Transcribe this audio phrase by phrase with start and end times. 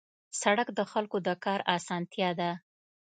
[0.41, 2.51] سړک د خلکو د کار اسانتیا ده.